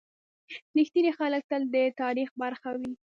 •رښتیني 0.75 1.11
خلک 1.19 1.41
تل 1.49 1.61
د 1.73 1.75
تاریخ 2.01 2.29
برخه 2.41 2.69
وي. 2.79 2.93